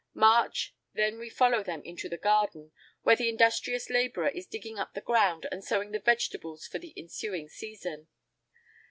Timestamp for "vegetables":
5.99-6.65